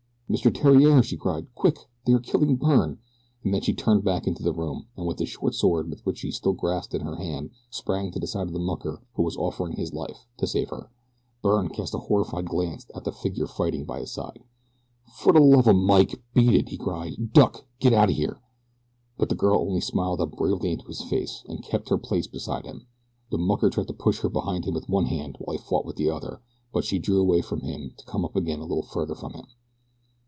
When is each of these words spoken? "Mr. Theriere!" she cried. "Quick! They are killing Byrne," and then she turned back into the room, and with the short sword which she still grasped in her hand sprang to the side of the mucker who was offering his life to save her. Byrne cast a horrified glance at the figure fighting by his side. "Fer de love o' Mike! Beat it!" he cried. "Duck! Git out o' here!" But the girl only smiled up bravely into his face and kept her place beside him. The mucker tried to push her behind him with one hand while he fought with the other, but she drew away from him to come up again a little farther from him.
"Mr. 0.33 0.49
Theriere!" 0.57 1.03
she 1.03 1.17
cried. 1.17 1.45
"Quick! 1.55 1.77
They 2.05 2.13
are 2.13 2.19
killing 2.19 2.55
Byrne," 2.55 2.99
and 3.43 3.53
then 3.53 3.59
she 3.59 3.73
turned 3.73 4.05
back 4.05 4.25
into 4.25 4.41
the 4.43 4.53
room, 4.53 4.87
and 4.95 5.05
with 5.05 5.17
the 5.17 5.25
short 5.25 5.53
sword 5.55 5.93
which 6.05 6.19
she 6.19 6.31
still 6.31 6.53
grasped 6.53 6.93
in 6.93 7.01
her 7.01 7.17
hand 7.17 7.49
sprang 7.69 8.11
to 8.11 8.19
the 8.21 8.25
side 8.27 8.47
of 8.47 8.53
the 8.53 8.59
mucker 8.61 9.01
who 9.15 9.23
was 9.23 9.35
offering 9.35 9.75
his 9.75 9.93
life 9.93 10.25
to 10.37 10.47
save 10.47 10.69
her. 10.69 10.89
Byrne 11.41 11.67
cast 11.67 11.93
a 11.93 11.97
horrified 12.07 12.45
glance 12.45 12.85
at 12.95 13.03
the 13.03 13.11
figure 13.11 13.45
fighting 13.45 13.83
by 13.83 13.99
his 13.99 14.13
side. 14.13 14.39
"Fer 15.17 15.33
de 15.33 15.39
love 15.41 15.67
o' 15.67 15.73
Mike! 15.73 16.23
Beat 16.33 16.53
it!" 16.55 16.69
he 16.69 16.77
cried. 16.77 17.33
"Duck! 17.33 17.65
Git 17.81 17.91
out 17.91 18.07
o' 18.07 18.13
here!" 18.13 18.39
But 19.17 19.27
the 19.27 19.35
girl 19.35 19.59
only 19.59 19.81
smiled 19.81 20.21
up 20.21 20.31
bravely 20.37 20.71
into 20.71 20.87
his 20.87 21.01
face 21.01 21.43
and 21.49 21.61
kept 21.61 21.89
her 21.89 21.97
place 21.97 22.27
beside 22.27 22.65
him. 22.65 22.87
The 23.31 23.37
mucker 23.37 23.69
tried 23.69 23.87
to 23.87 23.91
push 23.93 24.21
her 24.21 24.29
behind 24.29 24.63
him 24.63 24.75
with 24.75 24.87
one 24.87 25.07
hand 25.07 25.35
while 25.41 25.57
he 25.57 25.61
fought 25.61 25.83
with 25.83 25.97
the 25.97 26.09
other, 26.09 26.41
but 26.71 26.85
she 26.85 26.99
drew 26.99 27.19
away 27.19 27.41
from 27.41 27.59
him 27.59 27.91
to 27.97 28.05
come 28.05 28.23
up 28.23 28.37
again 28.37 28.59
a 28.59 28.65
little 28.65 28.81
farther 28.83 29.13
from 29.13 29.33
him. 29.33 29.47